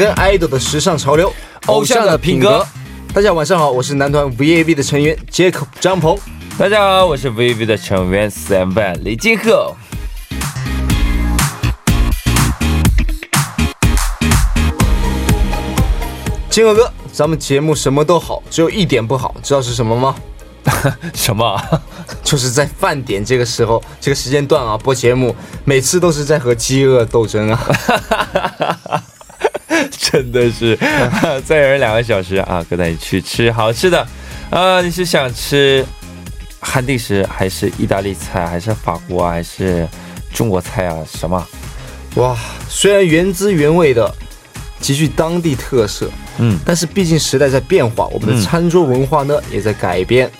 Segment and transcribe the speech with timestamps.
[0.00, 1.30] 紧跟爱豆的时尚潮流，
[1.66, 2.66] 偶像的品格。
[3.12, 6.18] 大家晚上好，我是男团 VAV 的成员杰克张鹏。
[6.56, 9.76] 大家好，我是 VAV 的成员 Sam Van 李金赫。
[16.48, 20.16] 金鹤哥，咱们节目什么都好，只有一点不好，知道是什么吗？
[21.12, 21.62] 什么？
[22.24, 25.36] 就是在饭点这个时候，这个时间段啊，播节目，
[25.66, 27.60] 每次都是在和饥饿斗争啊。
[29.98, 30.78] 真的是，
[31.44, 34.06] 再忍两个小时啊，跟你去吃好吃的。
[34.50, 35.84] 啊，你是想吃
[36.60, 39.86] 汉地食，还是意大利菜，还是法国，还是
[40.32, 40.96] 中国菜啊？
[41.10, 41.46] 什么？
[42.16, 42.36] 哇，
[42.68, 44.12] 虽然原汁原味的，
[44.80, 50.30] 极具当地特色，嗯，但是毕竟时代在变化，我们的餐桌文化呢也在改变。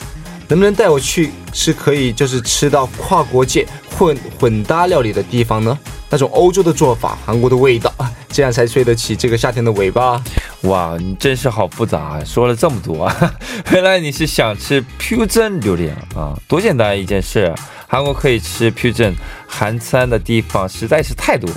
[0.48, 3.64] 能不能带我去是可以，就是吃到跨国界
[3.96, 5.78] 混混搭料理的地方呢？
[6.10, 7.92] 那种欧洲的做法，韩国的味道，
[8.28, 10.22] 这样才吹得起这个夏天的尾巴。
[10.62, 12.22] 哇，你真是好复杂啊！
[12.24, 13.10] 说了这么多，
[13.72, 16.36] 原来你是想吃 Pujen 榴莲啊？
[16.46, 17.54] 多简单一件事！
[17.86, 19.14] 韩国可以吃 Pujen
[19.46, 21.48] 韩餐的地方实在是太多。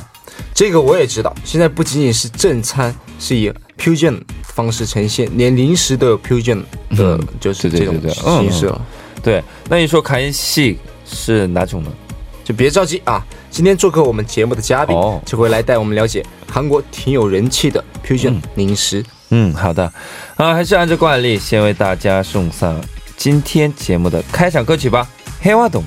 [0.53, 6.63] 这个我也知道，现在不仅仅是正餐是以 fusion 方式呈现，连零食都有 fusion
[6.95, 7.99] 的，就是这种
[8.39, 8.81] 形式了。
[9.21, 11.91] 对，那你说韩系是哪种呢？
[12.43, 19.03] 就别着急啊，今天做客我们节目的嘉宾就会来带我们了解韩国挺有人气的 fusion 零食。
[19.29, 19.91] 嗯，好的，
[20.35, 22.79] 啊，还是按照惯例，先为大家送上
[23.15, 25.07] 今天节目的开场歌曲吧，
[25.41, 25.83] 黑娃懂。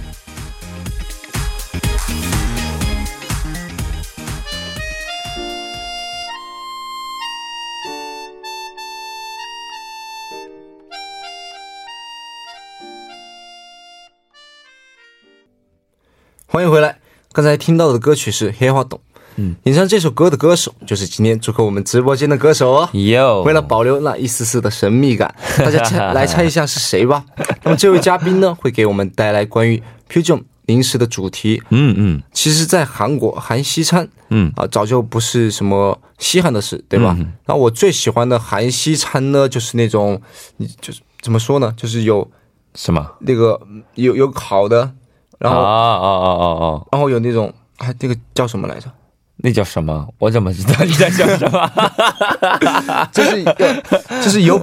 [16.56, 16.98] 欢迎回来。
[17.34, 18.98] 刚才听到的歌曲是《黑花洞》，
[19.36, 22.88] 嗯，演唱这首歌的歌手就是今天做客我们直播间的歌手哦。
[22.94, 27.22] 哟，为了保留那一丝丝的神秘感， 大家猜来猜一下是谁吧。
[27.62, 31.62] 那么这位嘉宾呢，会给我们带来关于 p u j o n 零食的主题。
[31.68, 37.14] 嗯嗯，其实，在韩国韩西餐，嗯啊，早就不是什么稀罕的事，对吧？
[37.44, 40.18] 那我最喜欢的韩西餐呢，就是那种，
[40.56, 41.74] 你就是怎么说呢？
[41.76, 42.26] 就是有
[42.74, 43.60] 什么那个
[43.96, 44.94] 有有烤的。
[45.38, 46.80] 然后啊啊啊啊啊！
[46.92, 48.90] 然后有那种，哎，这个叫什么来着？
[49.38, 50.06] 那叫什么？
[50.18, 51.70] 我怎么知道 你在讲什么？
[53.12, 53.44] 就 是
[54.24, 54.58] 就是有，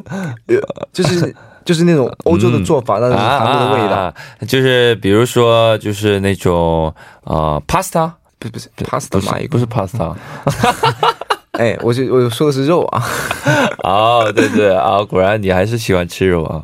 [0.91, 4.13] 就是就是那种欧洲的做法，那种韩国的味道。
[4.47, 10.13] 就是比如说，就是那种啊，pasta，不不是 pasta 嘛，不是 pasta。
[11.59, 13.03] 哎，我就我说的是肉啊。
[13.83, 16.63] 哦，对对啊，果然你还是喜欢吃肉啊。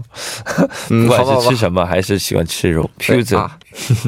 [0.88, 2.89] 不管是吃什么，还是喜欢吃肉。
[3.38, 3.57] 啊。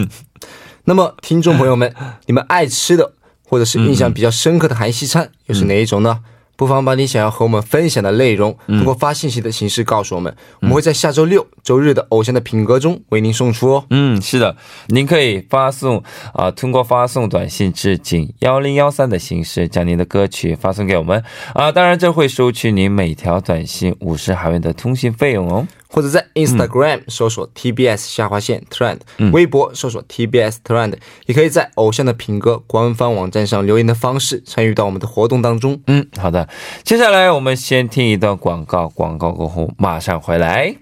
[0.86, 1.94] 那么，听众朋友们，
[2.26, 3.14] 你们爱吃的
[3.48, 6.20] 或者是印象比较深刻的韩西餐又是哪一种呢？
[6.56, 13.86] 不妨把你想要和我们分享的内容通过发信息的形式告诉我们，我们会在下周六周日的偶像的品格中为您送出哦。
[13.90, 14.56] 嗯，是的，
[14.88, 16.04] 您可以发送
[16.34, 21.24] 啊，通过发送短信至井幺零幺三的形式将您的歌曲发送给我们
[21.54, 25.68] 啊，当然这会收取您每条短信五十韩元的通信费用哦。
[25.92, 29.00] 或者在 Instagram 搜索 TBS 下划线 Trend，
[29.32, 35.82] 微博搜索 TBS Trend，也可以在偶像的品格官方网站上留言的方式参与到我们的活动当中。
[35.88, 36.48] 嗯，好的，
[36.84, 40.76] 接下来我们先听一段广告，广告过后马上回来。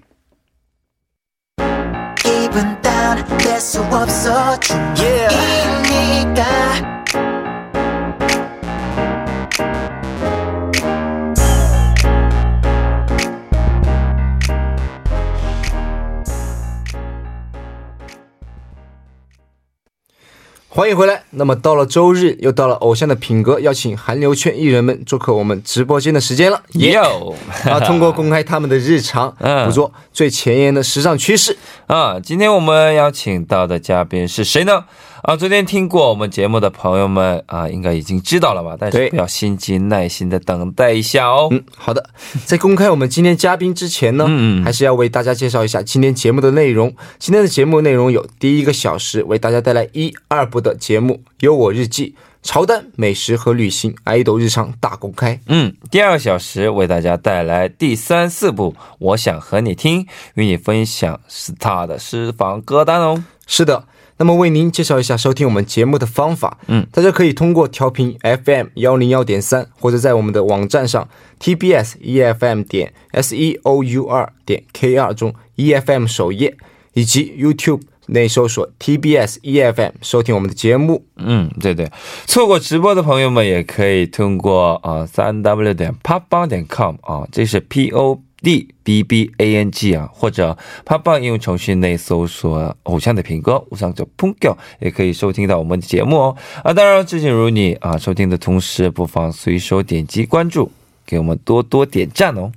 [20.80, 21.22] 欢迎回来。
[21.32, 26.62] 那么到了周日，又到了偶像的品格邀请韩流圈艺人们做客我们直播间的时间了。
[26.72, 27.36] 也有
[27.66, 29.30] 啊，通过公开他们的日常，
[29.66, 31.54] 捕捉最前沿的时尚趋势
[31.86, 32.18] 啊。
[32.18, 34.86] 今天我们邀请到的嘉宾是谁呢？
[35.22, 38.74] 啊，昨天听过我们节目的朋友们啊，应该已经知道了吧？
[38.78, 41.48] 但是不要心急耐心的等待一下哦。
[41.50, 42.08] 嗯，好的。
[42.46, 46.94] 在公开我们今天嘉宾之前呢，嗯，还是要为大家介绍一下今天节目的内容。
[47.18, 52.14] 今天的节目内容有：第一个小时为大家带来一二部的节目《有我日记》，
[52.48, 55.38] 潮单、美食和旅行、爱豆日常大公开。
[55.48, 60.02] 嗯，第二个小时为大家带来第三四部《我想和你听》，
[60.34, 63.22] 与你分享 STAR 的私房歌单哦。
[63.46, 63.84] 是的。
[64.20, 71.08] 那么为您介绍一下收听我们节目的方法，嗯，大家可以通过调频 FM 幺零幺点三，或者在我们的网站上
[71.40, 76.54] TBS EFM 点 S E O U R 点 K R 中 EFM 首页，
[76.92, 81.06] 以及 YouTube 内搜索 TBS EFM 收听我们的节目。
[81.16, 81.90] 嗯，对对，
[82.26, 94.04] 错过直播的朋友们也可以通过啊三 w 点 popbang 点 com 啊，这是 P O D B B A N G 啊，或者胖胖应用程序内搜索“偶像的品歌”，偶像叫
[94.16, 96.36] p u n g 也可以收听到我们的节目哦。
[96.64, 100.70] 啊，当然，志景如你啊，收听的同时不妨随手点击关注，
[101.04, 102.50] 给我们多多点赞哦。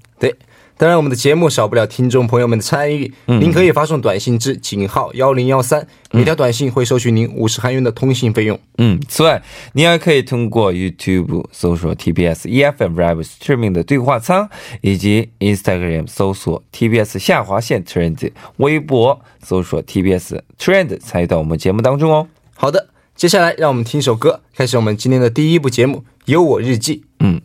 [0.83, 0.87] 对。
[0.87, 3.13] 当然，我们的节目少不了听众朋友们的参与。
[3.25, 8.59] 您可以发送短信至井号幺零幺三，每条短信会收取您五十韩元的通信费用。
[8.79, 9.41] 嗯，此外，
[9.71, 14.49] 您还可以通过 YouTube 搜索 TBS EFM Live Streaming 的对话舱，
[14.81, 22.27] 以及 Instagram 搜索 TBS 下划线 Trend，微博搜索 TBS Trend 参与到我们节目当中哦。
[22.55, 26.97] 好的，接下来让我们听一首歌，开始我们今天的第一部节目《有我日记》。
[27.21, 27.39] 嗯。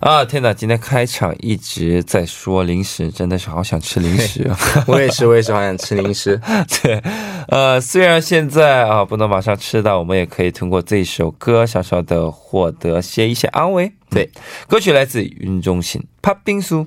[0.00, 0.52] 啊天哪！
[0.52, 4.50] 今天开场一直在说零食，真的是好想吃零食。
[4.86, 6.40] 我也是，我也是好想吃零食。
[6.82, 7.02] 对，
[7.48, 13.92] 呃，虽然现在啊不能马上吃到，我们也可以通过这首歌小小的获得些一些安慰。
[14.10, 14.30] 对，
[14.66, 16.84] 歌曲来自云中信《帕冰酥》。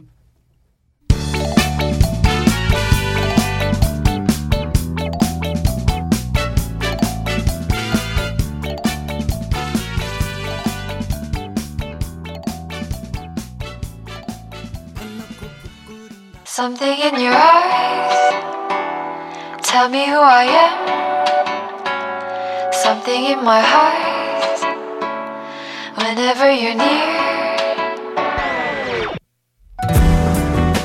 [16.54, 18.34] Something in your eyes
[19.62, 20.72] Tell me who I am
[22.72, 23.94] Something in my heart
[25.96, 27.20] Whenever you're near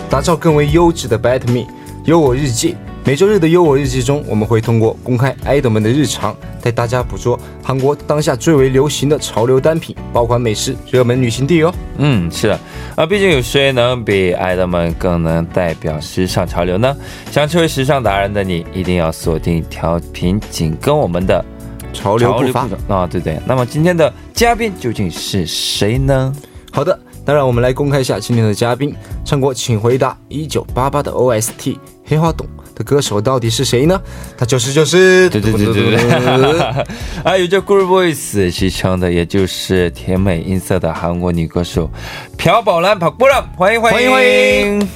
[0.09, 1.67] 打造更为优质的 Better Me，
[2.05, 2.77] 有我日记。
[3.10, 11.74] 每周日的优我日记中，我们会通过公开爱豆们的日常，带大家捕捉韩国当下最为流行的潮流单品，爆款美食、热门旅行地哦。
[11.98, 12.60] 嗯，是的，
[12.94, 16.96] 啊，毕竟有谁能比爱豆们更能代表时尚潮流呢？
[17.32, 21.44] 想成为时尚达人的你，一定要锁定调频，紧跟我们的
[21.92, 23.08] 潮流步伐啊！
[23.10, 23.40] 对对。
[23.44, 26.32] 那么今天的嘉宾究竟是谁呢？
[26.70, 26.96] 好的，
[27.26, 32.46] 那让我们来公开一下今天的嘉宾，唱过《请回答一九八八》的 OST 黑花洞。
[32.83, 33.99] 歌手到底是谁呢？
[34.37, 36.85] 他就是就是对对对对对，
[37.23, 41.89] 啊，有着 Good Voice 戏称的，也就是甜美音色的韩国女歌手
[42.37, 44.87] 朴宝兰，朴宝兰，欢迎欢迎欢迎，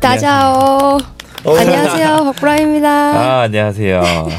[0.00, 0.98] 大家好，
[1.44, 2.88] 안녕하세요朴宝兰입니 다。
[2.88, 4.30] 啊，안녕하세 요，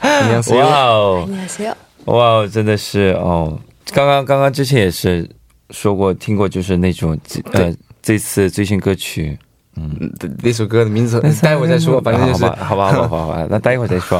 [0.00, 1.74] 안녕하세 요， 哇哦，안녕하세 요，
[2.04, 3.58] 哇哦，真的是哦，
[3.92, 5.28] 刚刚刚刚之前也是
[5.70, 7.18] 说过听过，就是那种
[7.52, 9.38] 呃，这次最新歌曲。
[9.76, 10.12] 嗯，
[10.42, 14.18] 那首歌的名字待会再说，反正就是，好吧，好吧，好吧，那待一会儿再说。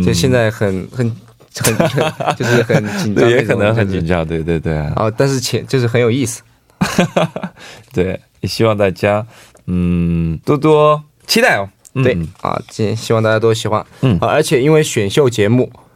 [0.05, 1.13] 就现在很很
[1.53, 1.75] 很
[2.37, 3.43] 就是很很就是
[3.73, 4.77] 很紧张，对对对。
[4.77, 6.41] 啊，但是前就是很有意思。
[7.93, 8.17] 对
[12.41, 13.85] 啊，希希望大家多喜欢。
[13.99, 15.69] 嗯，而而且因为选秀节目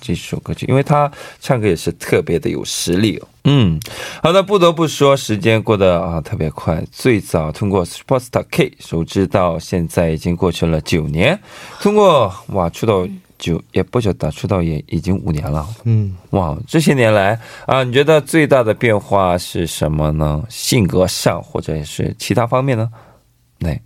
[0.00, 1.10] 这首歌曲，因为他
[1.40, 3.28] 唱歌也是特别的有实力哦。
[3.44, 3.78] 嗯，
[4.22, 6.82] 好的，不得不说，时间过得啊特别快。
[6.90, 11.38] 最早通过 Superstar K 熟知到现在已经过去了九年，
[11.80, 13.06] 通过哇出道
[13.38, 15.66] 九也不久的出道也已经五年了。
[15.84, 20.42] 嗯，哇，这些年来啊，你觉得最大的变化是什么呢？
[20.48, 22.90] 性格上或者是其他方面呢？
[23.60, 23.78] 네어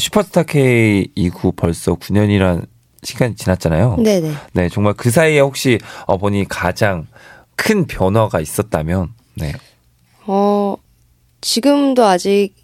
[0.00, 2.64] Superstar K 이후벌써9년이란
[3.02, 3.96] 시간이 지났잖아요.
[4.02, 4.32] 네네.
[4.52, 7.06] 네, 정말 그 사이에 혹시 어머니 가장
[7.54, 9.52] 큰 변화가 있었다면, 네.
[10.26, 10.76] 어,
[11.40, 12.54] 지금도 아직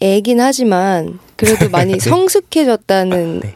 [0.00, 1.98] 애긴 하지만 그래도 많이 네.
[1.98, 3.54] 성숙해졌다는 네.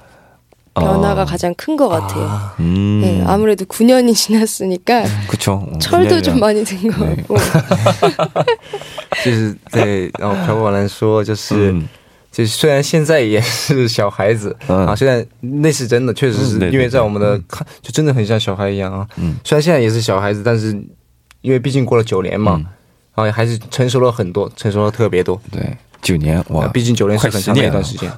[0.75, 1.25] 변화가 아.
[1.25, 2.23] 가장 큰 것 같아요.
[2.28, 2.55] 아.
[2.61, 3.00] 음.
[3.02, 5.05] 네, 아무래도 9년이 지났으니까.
[5.28, 5.69] 그쵸.
[5.81, 7.17] 철도 좀 많이 든것 네.
[7.17, 7.37] 같고.
[9.25, 11.75] 就是对，然后朴宝兰说，就是。
[12.33, 19.09] 就虽然现在也是小孩子啊，现在那是真的，确实是因为在我们的看，就真的很像小孩一样啊。
[19.17, 20.73] 嗯，虽然现在也是小孩子，但是
[21.40, 22.62] 因为毕竟过了九年嘛，
[23.14, 25.40] 啊，还是成熟了很多，成熟了特别多。
[25.50, 28.11] 对，九年哇，毕竟九年是很长的一段时间。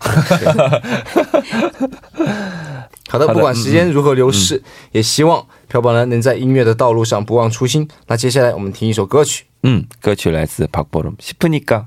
[3.08, 7.88] 好的，不管时间如何流逝，也希望朴宝男能在音乐的道路上不忘初心。
[8.08, 11.86] 那接下来我们听一首歌曲，嗯，歌曲来自박보름싶으니까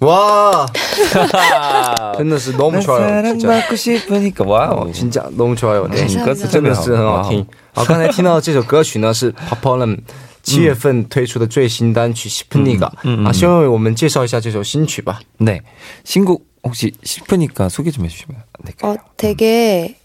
[0.00, 0.66] 와,
[2.16, 3.06] 真的是너무 좋아요.
[3.06, 5.86] 사랑받고 싶으니까 와, 어, 진짜 너무 좋아요.
[5.88, 7.46] 네, 歌词真的是很好听。
[7.74, 9.98] 好，刚才听到这首歌曲呢是 Papolam
[10.42, 12.90] 七月份推出的最新单曲 싶으니까
[13.26, 15.20] 啊，希望我们介绍一下这首新曲吧。
[15.38, 15.60] 네,
[16.04, 18.92] 신곡 혹시 싶으니까 소개 좀 해주시면 안 될까요?
[18.92, 19.96] 어, 되게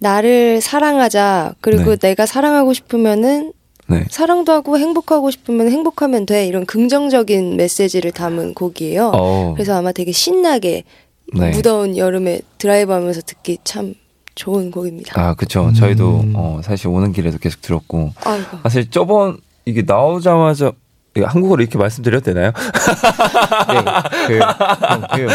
[0.00, 1.54] 나를 사랑하자.
[1.60, 2.08] 그리고 네.
[2.08, 3.52] 내가 사랑하고 싶으면은
[3.89, 4.05] 네.
[4.09, 9.07] 사랑도 하고 행복하고 싶으면 행복하면 돼 이런 긍정적인 메시지를 담은 곡이에요.
[9.07, 9.11] 오.
[9.13, 9.53] 어.
[9.55, 10.83] 그래서 아마 되게 신나게
[11.33, 11.49] 네.
[11.51, 13.93] 무더운 여름에 드라이브하면서 듣기 참
[14.35, 15.19] 좋은 곡입니다.
[15.19, 15.65] 아 그렇죠.
[15.65, 15.73] 음.
[15.73, 18.57] 저희도 어, 사실 오는 길에도 계속 들었고 아이고.
[18.63, 20.71] 사실 저번 이게 나오자마자
[21.21, 22.51] 한국어로 이렇게 말씀드려도 되나요?
[23.67, 24.39] 네,
[25.17, 25.27] 그,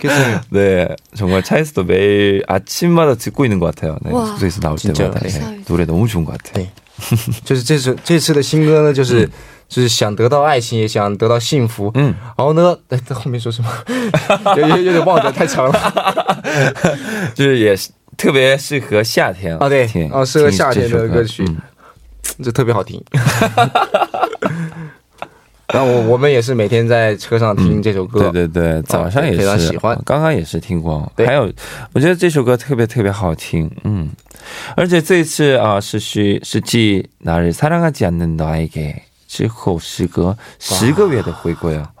[0.00, 0.08] 그,
[0.50, 3.98] 네, 정말 차에서도 매일 아침마다 듣고 있는 것 같아요.
[4.02, 6.64] 네, 숙소에서 나올 때마다 네, 노래 너무 좋은 것 같아요.
[6.64, 6.72] 네.
[7.44, 9.28] 就是这次这次的新歌呢，就是
[9.68, 11.90] 就是想得到爱情，也想得到幸福。
[11.94, 13.70] 嗯，然后呢，在 后面说什么？
[14.56, 16.42] 有有有点忘了，太长了。
[17.34, 21.44] 就是也是特别适合夏天啊，对，啊，适合夏天的歌曲，
[22.42, 23.02] 这特别好听。
[25.73, 31.11] 然后我我们也是每天在车上听这首歌，对对对，早上也是非常喜欢，刚刚也是听过。
[31.17, 31.51] 还有，
[31.91, 34.09] 我觉得这首歌特别特别好听，嗯。
[34.75, 38.93] 而且这次啊，是是是继哪日사랑하지않는너에게
[39.27, 41.91] 之后，时隔十个月的回归啊！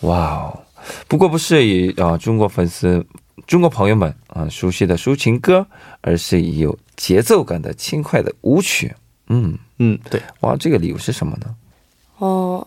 [0.00, 0.58] 哇哦！
[1.06, 3.04] 不过不是以啊中国粉丝、
[3.46, 5.66] 中国朋友们啊熟悉的抒情歌，
[6.00, 8.90] 而是以有节奏感的轻快的舞曲。
[9.28, 11.54] 嗯嗯，对，哇，这个理由是什么呢？
[12.16, 12.66] 哦。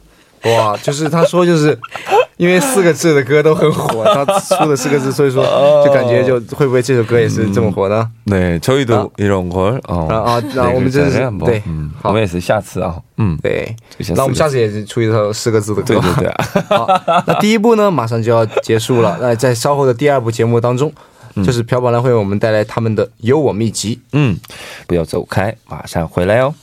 [0.44, 1.76] 哇，就是他说就是，
[2.36, 5.42] 因为四个字的歌都很火，他 出了四个字，所以说
[5.84, 8.08] 就感觉就会不会这首歌也是这么火呢？
[8.26, 11.60] 对，저희도이런걸啊啊，那我们这是对，
[12.02, 13.74] 我们也是下次啊，嗯，对，
[14.14, 16.32] 那我们下次也是出一首四个字的歌，对对对。
[16.68, 16.86] 好，
[17.26, 20.92] 那第一部呢，马上就要结束了，那在稍后的第二部节目当中，
[21.44, 24.38] 就是朴宝蓝会为我们带来他们的有我秘籍，嗯，
[24.86, 26.54] 不要走开，马上回来哦。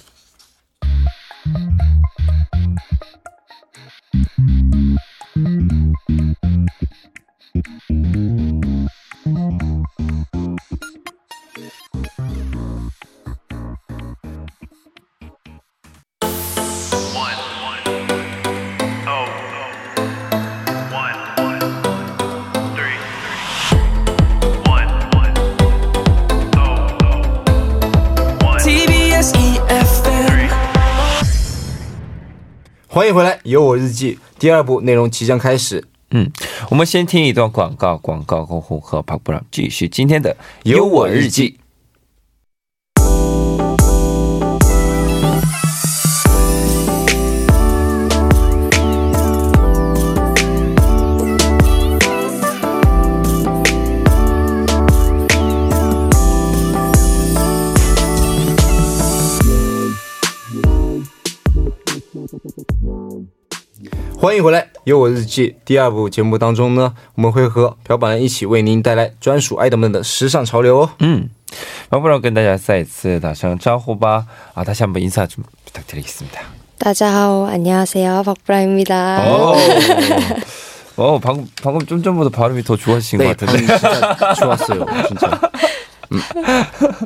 [33.79, 35.83] 日记第二部内容即将开始。
[36.11, 36.31] 嗯，
[36.71, 41.59] 我们先听一段广告，广告过后和帕布朗继续今天的有我日记。
[64.18, 70.90] 欢迎回来，有我日记第二部节目当中呢，我们会和朴宝蓝一起为您带来专属爱豆们的时尚潮流哦。
[71.00, 71.28] 嗯，
[71.90, 74.26] 那不然跟大家再一次打声招呼吧。
[74.54, 76.44] 啊，다시한번인사좀부탁드리겠습니 다。
[76.78, 79.26] 大家好，안녕하세 요， 박보라입니 다。
[79.26, 79.58] 哦，
[80.96, 83.68] 哦，방방금좀전보다발음이더좋아진것같은 데，
[84.36, 85.38] 좋았어 요， 진짜。
[86.12, 86.22] 嗯，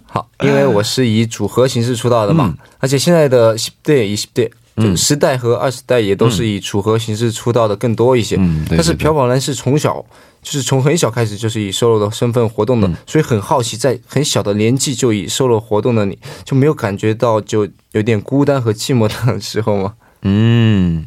[0.06, 4.51] 好，因为我是以组合形式出道的嘛，而且现在的10代、20代。
[4.77, 10.06] 就十代和二十代也都是以组合形式出道的更多一些，但是朴宝蓝是从小
[10.43, 19.93] 就是从很小开始就是以 solo 的身份活动的，所以很好奇，在很小的年纪就以 solo 活动的你就没有感觉到就有点孤单和寂寞的时候吗？
[20.21, 21.06] 嗯，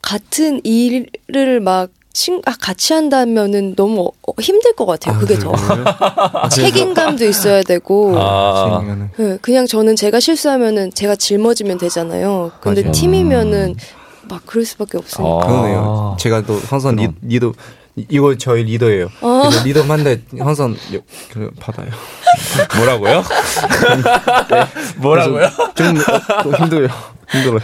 [0.00, 5.16] 같은 일을 막 친, 아, 같이 한다면은 너무 어, 힘들 것 같아요.
[5.16, 5.52] 아, 그게 더.
[5.54, 8.14] 아, 책임감도 있어야 되고.
[8.18, 8.82] 아.
[9.16, 12.52] 네, 그냥 저는 제가 실수하면은 제가 짊어지면 되잖아요.
[12.60, 12.92] 근데 맞아요.
[12.92, 13.76] 팀이면은
[14.29, 15.29] 막 그럴 수밖에 없으니까.
[15.29, 15.47] 아.
[15.47, 16.17] 그러네요.
[16.19, 17.53] 제가 또 항상 리, 리더
[17.95, 19.07] 이거 저희 리더예요.
[19.21, 19.49] 아.
[19.63, 20.75] 리더만데 항상
[21.31, 21.89] 그 받아요.
[22.77, 23.23] 뭐라고요?
[24.49, 24.67] 네.
[24.97, 25.49] 뭐라고요?
[25.75, 25.95] 좀,
[26.43, 26.89] 좀 힘들어요.
[27.31, 27.61] 힘들어요.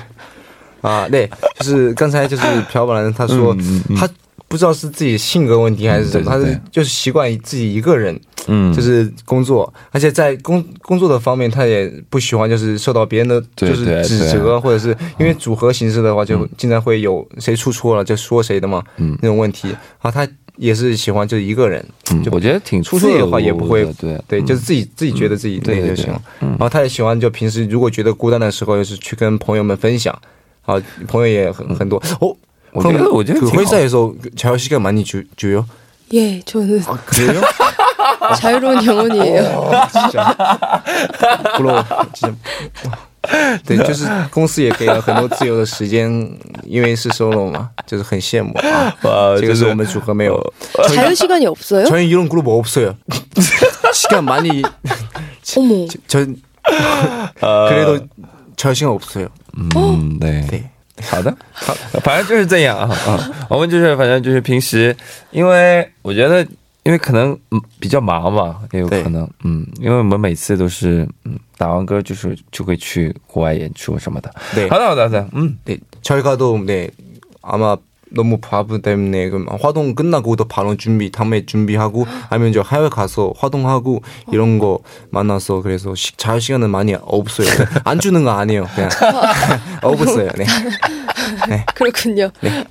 [0.83, 3.55] 啊，对，就是刚才就是朴宝兰他说
[3.97, 4.05] 他
[4.48, 19.68] 不知道是自己性格问题还是什么，他是就是习惯自己一个人，嗯，就是工作，而且在工工作的方面，他也不喜欢就是受到别人的就是指责，或者是因为组合形式的话，就经常会有谁出错了就说谁的嘛，嗯，那种问题。
[19.98, 21.84] 啊，他也是喜欢就一个人，
[22.24, 24.18] 就我觉得挺出错的话也不会，对。
[24.26, 26.22] 对，就是自己自己觉得自己对就行了。
[26.40, 30.18] 然后他也喜欢就平时如果觉得孤单的时候，就是去跟朋友们分享，
[30.62, 32.02] 啊，朋友也很很多。
[32.20, 32.34] 哦。
[32.73, 35.65] 그럼 그 회사에서 자유 시간 많이 주, 줘요?
[36.13, 37.41] 예, 저는 아, 그래요?
[38.39, 39.43] 자유로운 영혼이에요.
[39.43, 40.83] 어, 진짜
[41.57, 42.35] 부러워, 진짜.
[43.65, 46.11] 对，就是公司也给了很多自由的时间，
[46.65, 48.93] 因为是 solo 嘛，就是很羡慕啊。
[49.39, 50.37] 这个是我们组合没有
[50.93, 51.85] 자유 시간이 없어요?
[51.85, 52.97] 저희 이런 그룹 없어요.
[53.93, 54.61] 시간 많이.
[55.55, 55.87] 어머.
[56.07, 56.25] 저
[57.69, 58.05] 그래도
[58.57, 59.29] 자유 시간 없어요.
[59.57, 60.45] 음, 네.
[60.47, 60.71] 네.
[61.09, 63.47] 好的，好，反正就是这样啊啊！
[63.49, 64.95] 我们就是，反正就是平时，
[65.31, 66.45] 因为我觉得，
[66.83, 67.37] 因为可能
[67.79, 74.31] 比较忙嘛，也有可能，嗯，因为我们每次都是，嗯，打完歌就是就会去国外演出什么的。
[74.53, 77.79] 对，好的，好的，好的，嗯，对，저희가도네아마
[78.10, 84.02] 너무 바쁘 때문에 그럼 화동 끝나고도 바로 준비 다음에 준비하고 아니면 저 해외 가서 화동하고
[84.32, 84.78] 이런 거
[85.10, 87.48] 만나서 그래서 시, 자유 시간은 많이 없어요.
[87.84, 88.66] 안 주는 거 아니에요.
[88.74, 88.90] 그냥
[89.82, 90.28] 없어요.
[90.36, 90.44] 네.
[91.48, 91.64] 네.
[91.74, 92.30] 그렇군요.
[92.40, 92.64] 네.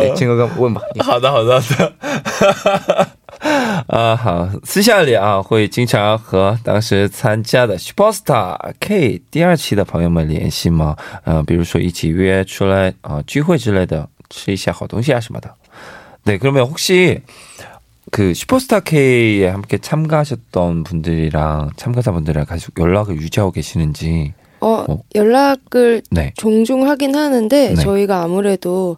[0.00, 0.82] 네, 친구가 뭐 막.
[0.98, 3.14] 하다 하다 하다.
[3.87, 10.95] 啊，好，私下里啊，会经常和当时参加的 Superstar K 第二期的朋友们联系吗？
[11.23, 15.53] 呃，比如说一起约出来啊聚会之类的，吃一下好东西啊什么的。
[16.25, 25.03] 네그러면혹시그 슈퍼스타 K에 함께 참가하셨던 분들이랑 참가자분들이랑 계속 연락을 유지하고 계시는지 어, 뭐.
[25.13, 26.33] 연락을 네.
[26.37, 27.75] 종종 하긴 하는데 네.
[27.75, 28.97] 저희가 아무래도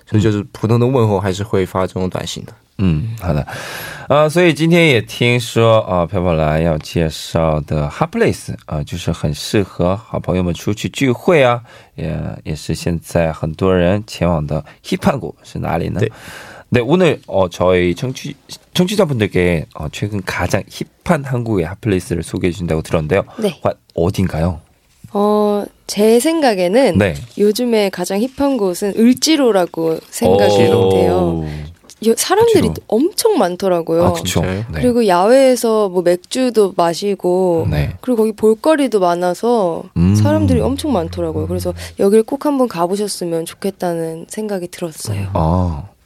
[0.10, 2.52] 所以就是普通的问候还是会发这种短信的。
[2.78, 3.46] 嗯，好的，
[4.06, 11.62] 啊，所以今天也听说啊，朴宝来要介绍的 Hot Place 啊，就是很适合好朋友们出去聚会啊，
[11.94, 16.00] 也也是现在很多人前往的 Hip Hop 是哪里呢？
[16.00, 16.10] 对。
[16.68, 18.34] 네, 오늘 어, 저희 청취,
[18.74, 20.64] 청취자분들께 어, 최근 가장
[21.04, 23.22] 힙한 한국의 핫플레이스를 소개해 주신다고 들었는데요.
[23.38, 23.54] 네.
[23.94, 24.60] 어딘가요?
[25.12, 27.15] 어, 제 생각에는 네.
[27.37, 31.45] 요즘에 가장 힙한 곳은 을지로라고 생각이 돼요.
[32.15, 32.81] 사람들이 그쵸.
[32.87, 34.05] 엄청 많더라고요.
[34.05, 34.39] 아, 그쵸.
[34.39, 34.63] 네.
[34.71, 37.93] 그리고 야외에서 뭐 맥주도 마시고 네.
[37.99, 40.15] 그리고 거기 볼거리도 많아서 음.
[40.15, 41.47] 사람들이 엄청 많더라고요.
[41.47, 45.27] 그래서 여길 꼭 한번 가보셨으면 좋겠다는 생각이 들었어요.
[45.33, 45.90] 아.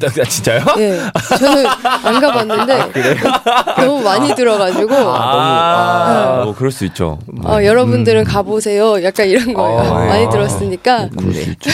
[0.00, 0.64] 아, 진짜요?
[0.76, 0.98] 네.
[1.38, 4.94] 저는 안 가봤는데 아, 너무 많이 들어가지고.
[4.94, 7.18] 아, 아, 뭐 그럴 수 있죠.
[7.44, 7.64] 어, 음.
[7.64, 9.02] 여러분들은 가보세요.
[9.04, 9.80] 약간 이런 거예요.
[9.80, 11.08] 아, 많이 들었으니까.
[11.16, 11.70] 그럴 수 있죠.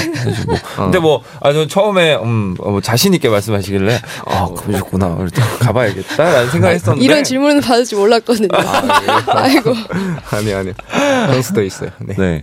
[0.47, 0.57] 뭐.
[0.77, 5.17] 근데 뭐, 아, 저 처음에, 음, 어, 뭐 자신 있게 말씀하시길래, 아, 그러셨구나.
[5.61, 7.05] 가봐야겠다라는 생각 했었는데.
[7.05, 8.49] 이런 질문을 받을 줄 몰랐거든요.
[8.53, 9.75] 아, 이고
[10.31, 10.73] 아니, 아니.
[11.27, 11.91] 그럴 수도 있어요.
[12.01, 12.15] 네.
[12.17, 12.43] 네.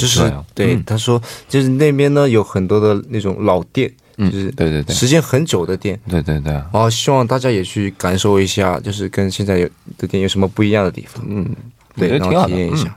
[0.00, 6.52] 就是对他说，就是那边呢有很多的那种老店，就是对对对，时间很久的店，对对对。
[6.52, 11.24] 然后希望大家也去感受一下，就是跟现在有的店有什么不一样的地方。
[11.28, 11.54] 嗯，
[11.96, 12.96] 对，然后体验一下。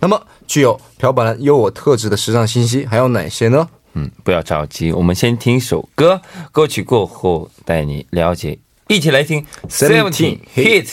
[0.00, 3.68] 那么具有朴宝蓝优我特质的时尚信息还有哪些呢？
[3.94, 6.20] 嗯，不要着急，我们先听首歌，
[6.52, 10.88] 歌曲过后带你了解，一起来听 Seventeen Hit。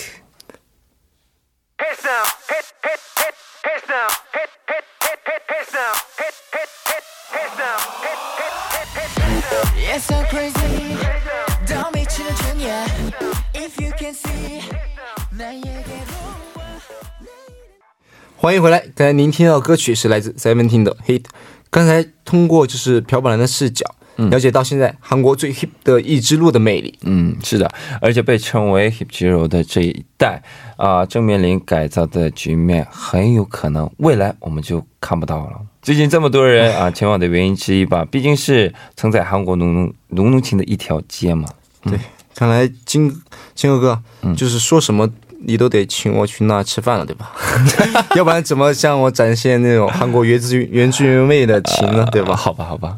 [18.35, 18.79] 欢迎回来！
[18.93, 21.23] 刚才您听到歌曲是来自 Seventeen 的 Hit。
[21.69, 26.97] 刚才通过就是朴宝蓝的视角，了解到现在韩国最 hip 的一支路的魅力。
[27.03, 27.69] 嗯，是的，
[28.01, 30.41] 而且被称为 hip 肌肉的这一代
[30.77, 35.59] 啊，正面临改造的局面，很有可能未来我们就看不到了。
[35.81, 41.47] 最近这么多人啊前往的原因之一吧，毕竟是曾在韩国浓浓浓浓情的一条街嘛。
[41.83, 41.99] 对，
[42.33, 43.13] 看来金
[43.53, 44.01] 金哥哥
[44.35, 45.09] 就是说什么。
[45.47, 47.31] 你都得请我去那吃饭了，对吧？
[48.17, 52.03] 要不然怎么向我展现那种韩国原汁原汁原味的情呢？
[52.11, 52.35] 对吧？
[52.35, 52.97] 好吧，好吧。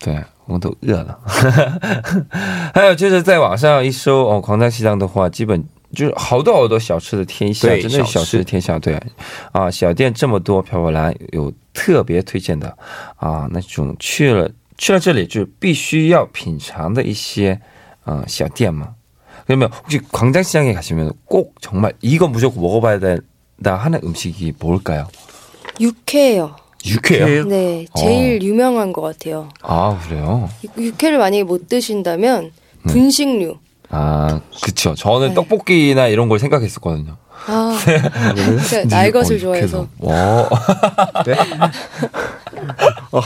[0.00, 1.18] 对，我都饿了。
[2.74, 8.78] 还有就是在网上一搜哦，狂战西藏的话，基本就是好多好多小吃的天下，真的小吃的天下。
[8.78, 9.00] 对，
[9.52, 12.76] 啊，小店这么多，朴宝兰有特别推荐的
[13.16, 14.50] 啊，那种去了。
[14.76, 17.60] 去了这里就必须要品尝的一些
[18.06, 18.96] 어小店嘛.
[19.46, 25.06] 그러면 혹시 광장시장에 가시면 꼭 정말 이거 무조건 먹어봐야 된다 하는 음식이 뭘까요?
[25.78, 26.56] 육회요.
[26.86, 27.44] 육회요?
[27.46, 28.44] 네, 제일 어.
[28.44, 29.48] 유명한 것 같아요.
[29.62, 30.48] 아 그래요?
[30.76, 32.52] 육회를 만약에 못 드신다면
[32.82, 32.92] 네.
[32.92, 33.56] 분식류.
[33.90, 34.94] 아, 그쵸.
[34.94, 35.34] 저는 네.
[35.34, 37.16] 떡볶이나 이런 걸 생각했었거든요.
[37.46, 39.86] 아, 그러니까 날 것을 어, 좋아해서.
[39.98, 40.48] 와.
[41.24, 41.36] 네?
[43.12, 43.22] 어,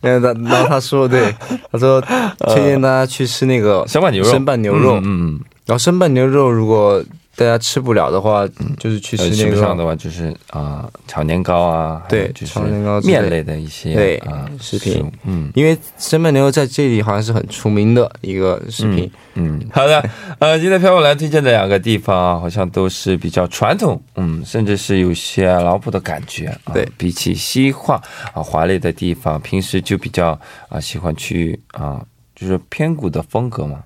[0.00, 1.34] 然后他，然后他说，对，
[1.72, 2.00] 他说
[2.38, 7.02] 推荐大家去吃那个生拌牛肉，生拌牛肉，嗯，然后生拌牛肉如果。
[7.39, 8.45] 大家吃不了的话，
[8.77, 9.57] 就是去吃那个。
[9.57, 15.09] 上的话就是啊，炒年糕啊，对，炒年糕面类的一些对啊食品。
[15.23, 19.09] 嗯，因为生拌牛肉在这里好像是很出名的一个食品。
[19.35, 20.03] 嗯，好的，
[20.39, 26.53] 呃，今天飘过来推荐的两个地方，好像都是比较传统，嗯，甚至是有些老朴的感觉。
[26.73, 28.01] 对，比起西化
[28.33, 33.81] 啊华丽的地方，平时就比较啊喜欢去啊，就是偏古的风格嘛。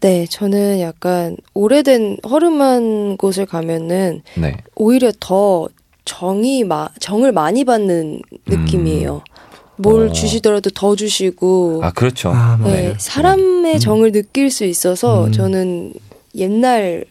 [0.00, 4.56] 네, 저는 약간 오래된 허름한 곳을 가면은 네.
[4.74, 5.68] 오히려 더
[6.06, 9.16] 정이 마, 정을 많이 받는 느낌이에요.
[9.16, 9.34] 음.
[9.76, 10.12] 뭘 어.
[10.12, 11.80] 주시더라도 더 주시고.
[11.82, 12.30] 아, 그렇죠.
[12.30, 13.78] 아, 네, 사람의 음.
[13.78, 15.32] 정을 느낄 수 있어서 음.
[15.32, 15.94] 저는
[16.36, 17.04] 옛날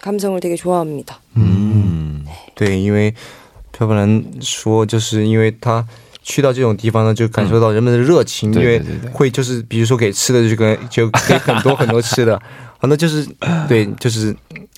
[0.00, 1.20] 감성을 되게 좋아합니다.
[1.36, 2.24] 음.
[2.24, 2.32] 네.
[2.54, 3.14] 对，因为
[3.72, 5.84] 漂泊兰说，就是因为他
[6.22, 12.40] 去到这种地方呢，就感受到人们的热情，因为会就是比如说给吃的就跟就给很多很多吃的，
[12.78, 13.26] 很多就是
[13.68, 14.34] 对就是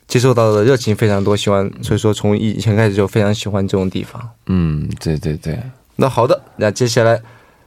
[0.06, 4.20] 接受到的热情非常多，喜欢所以说从以前开始就非常喜欢这种地方。
[4.46, 5.58] 嗯，对对对。
[5.96, 7.20] 那好的，那接下来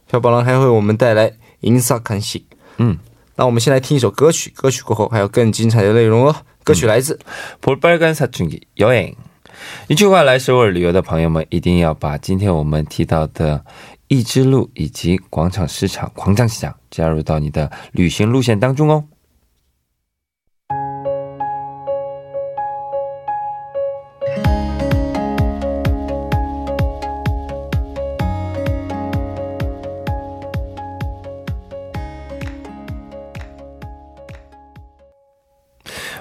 [0.10, 1.30] 朴宝郎还会为我们带来《
[1.62, 2.46] 银色看戏》。
[2.78, 2.98] 嗯，
[3.36, 6.36] 那我们先来听一首歌曲，歌曲过后还有更精彩的内容哦。
[6.64, 7.16] 歌曲来自《
[7.60, 9.14] 볼빨간사춘기여행》。
[9.89, 13.65] 一句话来首尔旅游的朋友们，一定要把今天我们提到的
[14.09, 19.05] 一之路以及广场市场、狂战市场加入到你的旅行路线当中哦。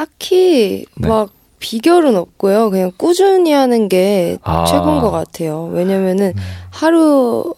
[0.00, 1.08] 딱히 네.
[1.08, 2.70] 막 비결은 없고요.
[2.70, 4.64] 그냥 꾸준히 하는 게 아.
[4.64, 5.64] 최고인 것 같아요.
[5.66, 6.42] 왜냐면은 음.
[6.70, 7.54] 하루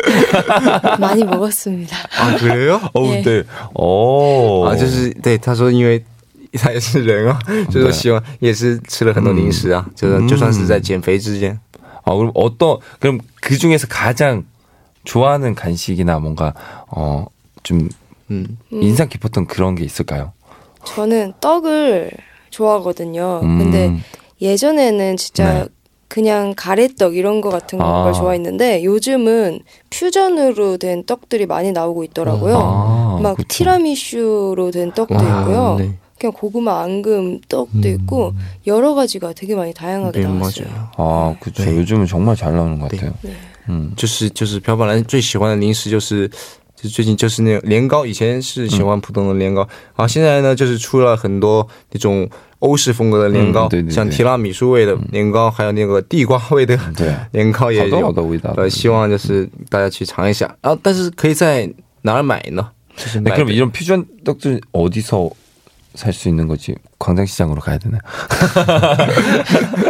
[0.99, 1.95] 많이 먹었습니다.
[2.17, 2.81] 아 그래요?
[2.93, 3.21] 어, 네.
[3.21, 3.43] 네.
[3.75, 4.65] 오.
[4.65, 6.03] 아, 就是对他说，因为
[6.53, 11.59] 他也是人啊，就是希望也是吃了很多零食啊，就就算是在减肥之间。
[12.03, 14.45] 아, 그럼 어떤 그럼 그 중에서 가장
[15.03, 16.53] 좋아하는 간식이나 뭔가
[16.89, 17.89] 어좀
[18.31, 18.57] 음.
[18.71, 20.33] 인상 깊었던 그런 게 있을까요?
[20.85, 22.11] 저는 떡을
[22.49, 23.41] 좋아하거든요.
[23.43, 23.57] 음.
[23.59, 23.91] 근데
[24.41, 25.65] 예전에는 진짜 네.
[26.09, 28.03] 그냥 가래떡 이런 거 같은 아.
[28.03, 32.57] 걸 좋아했는데 요즘은 퓨전으로 된 떡들이 많이 나오고 있더라고요.
[32.57, 33.47] 아, 막 그쵸.
[33.49, 35.75] 티라미슈로 된 떡도 아, 있고요.
[35.79, 35.93] 네.
[36.17, 37.97] 그냥 고구마 앙금 떡도 음.
[38.01, 38.33] 있고
[38.67, 40.67] 여러 가지가 되게 많이 다양하게 네, 나왔어요.
[40.67, 40.87] 맞아요.
[40.97, 41.65] 아, 그렇죠.
[41.65, 41.75] 네.
[41.75, 43.13] 요즘은 정말 잘 나오는 것 같아요.
[43.21, 43.33] 네.
[43.67, 46.29] 嗯，就是就是朴宝蓝最喜欢的零食就是，
[46.79, 49.61] 就最近就是年糕，以前是喜欢普通的年糕，
[49.95, 52.29] 然后现在呢就是出了很多那种
[52.59, 56.77] 欧式风格的年糕，像提拉米苏味的年糕，还有那个地瓜味的
[57.31, 58.11] 年糕也有。
[58.11, 58.53] 的味道。
[58.57, 60.45] 呃，希望就是大家去尝一下。
[60.61, 62.69] 然后，但是可以在哪儿买呢？
[62.95, 65.29] 就是그럼이런퓨전떡들어디서
[65.95, 66.75] 살수 있는 거지?
[66.99, 67.99] 광장시장으로 가야 되나?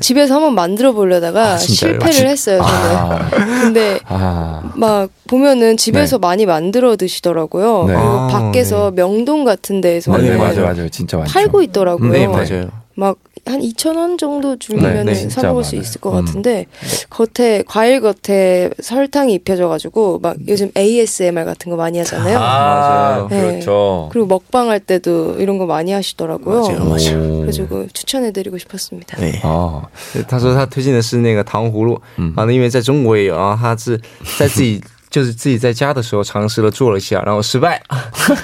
[0.00, 2.96] 집에서 한번 만들어 보려다가 아, 실패를 했어요, 저는.
[2.96, 3.30] 아.
[3.62, 4.70] 근데 아.
[4.74, 6.26] 막 보면은 집에서 네.
[6.26, 7.84] 많이 만들어 드시더라고요.
[7.86, 7.94] 네.
[7.94, 8.96] 그리고 밖에서 네.
[8.96, 10.90] 명동 같은 데에서 네, 맞아요, 맞아요.
[10.90, 11.32] 진짜 많죠.
[11.32, 12.12] 팔고 있더라고요.
[12.12, 12.68] 네, 맞아요.
[12.96, 16.24] 막 한2천 원 정도 주면 네, 네, 사 먹을 수 있을 것 음.
[16.24, 16.66] 같은데
[17.08, 22.38] 겉에 과일 겉에 설탕이 입혀져가지고 막 요즘 ASMR 같은 거 많이 하잖아요.
[22.38, 23.40] 아, 네.
[23.40, 24.10] 그렇죠.
[24.12, 26.62] 그리고 먹방 할 때도 이런 거 많이 하시더라고요.
[26.62, 27.36] 맞아요, 맞아요.
[27.38, 29.16] 그래가지고 추천해드리고 싶었습니다.
[29.18, 29.40] 네.
[30.26, 31.98] 他说他推荐的是那个糖葫芦
[32.36, 33.98] 啊，因为在中国也有，然后他是
[34.36, 37.80] 在自己就是自己在家的时候尝试了做了一下，然后失败，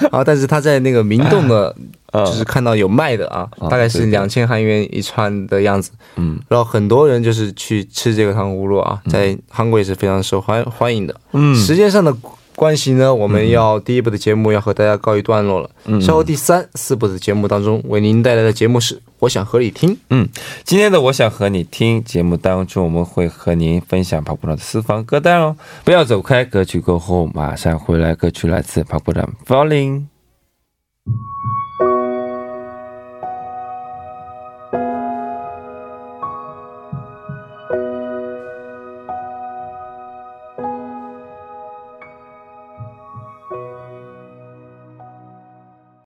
[0.01, 1.75] 然后但是他在那个明洞的，
[2.12, 12.14] 就是看到有卖的啊，大概是两千韩元一串的样子，嗯，然后很多人就是去吃这个糖葫芦啊，在韩国也是非常受欢欢迎的，嗯，时间上的。
[12.56, 15.70] 关系呢，我们要第一部的节目要和大家告一段落了。
[15.86, 19.94] 嗯，稍后第三、四部的节目当中，为您带来的节目是《我想和你听》。
[20.10, 20.28] 嗯，
[20.62, 25.56] 今天的《我想和你听》节目当中，我们会和您分享跑步长的私房歌单哦。
[25.84, 28.14] 不要走开，歌曲过后马上回来。
[28.14, 30.00] 歌曲来自跑步长《Falling》。